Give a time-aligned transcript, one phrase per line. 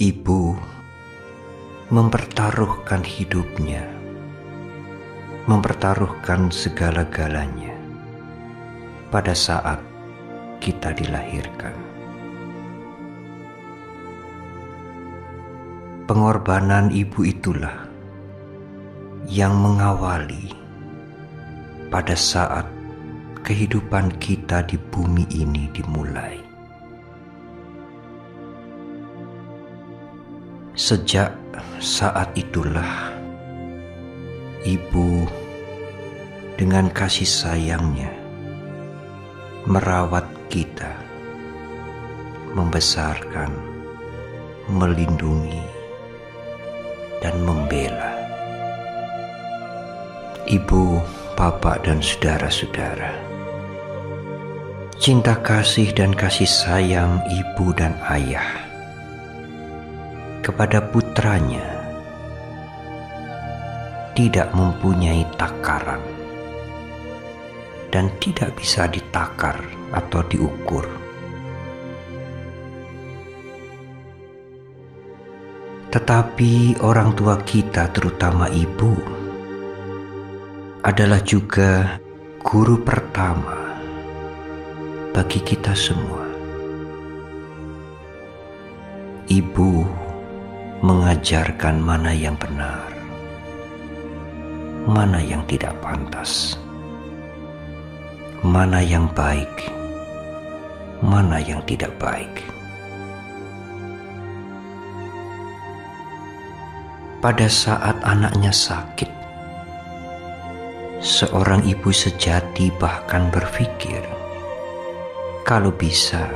[0.00, 0.56] Ibu
[1.92, 3.84] mempertaruhkan hidupnya,
[5.44, 7.76] mempertaruhkan segala-galanya
[9.12, 9.76] pada saat
[10.56, 11.76] kita dilahirkan.
[16.08, 17.84] Pengorbanan ibu itulah
[19.28, 20.48] yang mengawali
[21.92, 22.64] pada saat
[23.44, 26.49] kehidupan kita di bumi ini dimulai.
[30.80, 31.36] Sejak
[31.76, 33.12] saat itulah
[34.64, 35.28] ibu
[36.56, 38.08] dengan kasih sayangnya
[39.68, 40.88] merawat kita,
[42.56, 43.52] membesarkan,
[44.72, 45.60] melindungi,
[47.20, 48.16] dan membela.
[50.48, 50.96] Ibu,
[51.36, 53.20] bapak, dan saudara-saudara,
[54.96, 58.69] cinta kasih dan kasih sayang ibu dan ayah
[60.50, 61.62] kepada putranya
[64.18, 66.02] tidak mempunyai takaran
[67.94, 69.62] dan tidak bisa ditakar
[69.94, 70.82] atau diukur.
[75.94, 78.90] Tetapi orang tua kita, terutama ibu,
[80.82, 82.02] adalah juga
[82.42, 83.78] guru pertama
[85.14, 86.26] bagi kita semua.
[89.30, 90.09] Ibu
[90.80, 92.88] mengajarkan mana yang benar,
[94.88, 96.56] mana yang tidak pantas,
[98.40, 99.68] mana yang baik,
[101.04, 102.40] mana yang tidak baik.
[107.20, 109.08] pada saat anaknya sakit.
[111.00, 114.04] Seorang ibu sejati bahkan berpikir,
[115.44, 116.28] kalau bisa,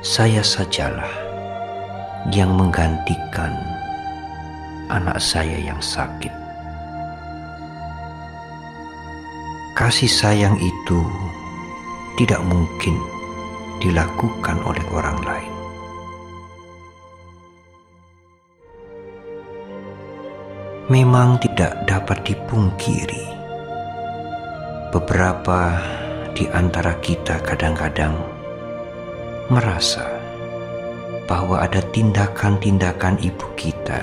[0.00, 1.23] saya sajalah
[2.30, 3.52] yang menggantikan
[4.88, 6.32] anak saya yang sakit.
[9.74, 11.00] Kasih sayang itu
[12.14, 12.94] tidak mungkin
[13.82, 15.54] dilakukan oleh orang lain.
[20.92, 23.24] memang tidak dapat dipungkiri.
[24.92, 25.80] Beberapa
[26.36, 28.14] di antara kita kadang-kadang
[29.48, 30.13] merasa
[31.24, 34.00] bahwa ada tindakan-tindakan ibu kita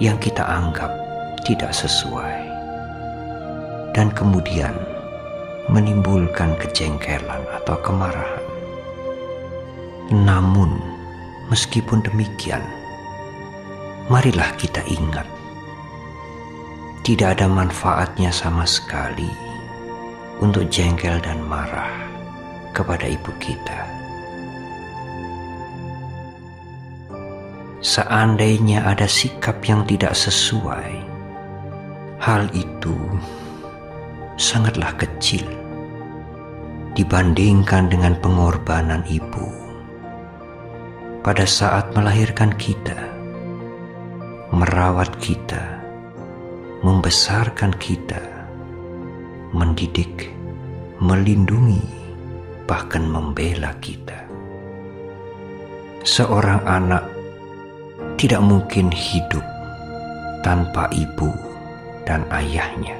[0.00, 0.88] yang kita anggap
[1.42, 2.38] tidak sesuai,
[3.92, 4.72] dan kemudian
[5.68, 8.44] menimbulkan kejengkelan atau kemarahan.
[10.08, 10.80] Namun,
[11.52, 12.64] meskipun demikian,
[14.08, 15.28] marilah kita ingat,
[17.04, 19.28] tidak ada manfaatnya sama sekali
[20.38, 21.92] untuk jengkel dan marah
[22.72, 23.97] kepada ibu kita.
[27.78, 30.98] Seandainya ada sikap yang tidak sesuai,
[32.18, 32.98] hal itu
[34.34, 35.46] sangatlah kecil
[36.98, 39.46] dibandingkan dengan pengorbanan ibu
[41.22, 43.18] pada saat melahirkan kita
[44.48, 45.60] merawat kita,
[46.80, 48.48] membesarkan kita,
[49.52, 50.32] mendidik,
[51.04, 51.84] melindungi,
[52.64, 54.24] bahkan membela kita.
[56.08, 57.04] Seorang anak
[58.18, 59.46] tidak mungkin hidup
[60.42, 61.30] tanpa ibu
[62.02, 62.98] dan ayahnya.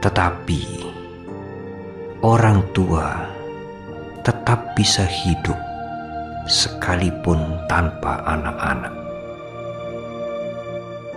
[0.00, 0.62] Tetapi
[2.24, 3.28] orang tua
[4.24, 5.60] tetap bisa hidup
[6.48, 8.94] sekalipun tanpa anak-anak.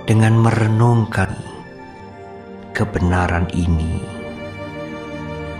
[0.03, 1.31] Dengan merenungkan
[2.75, 4.03] kebenaran ini,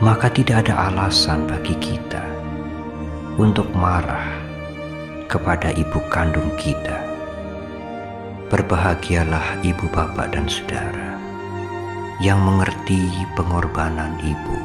[0.04, 2.22] maka tidak ada alasan bagi kita
[3.40, 4.45] untuk marah
[5.26, 7.02] kepada ibu kandung kita.
[8.54, 11.18] Berbahagialah ibu bapak dan saudara
[12.24, 14.60] yang mengerti pengorbanan ibu,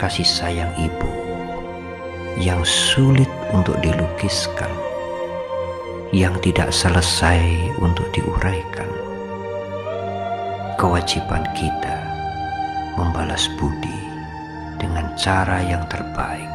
[0.00, 1.12] kasih sayang ibu
[2.40, 4.72] yang sulit untuk dilukiskan,
[6.16, 7.44] yang tidak selesai
[7.76, 8.88] untuk diuraikan.
[10.80, 11.98] Kewajiban kita
[12.96, 14.00] membalas budi
[14.80, 16.48] dengan cara yang terbaik,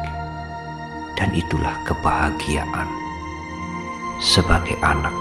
[1.18, 2.86] dan itulah kebahagiaan
[4.22, 5.14] sebagai anak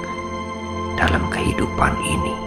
[0.94, 2.46] dalam kehidupan ini.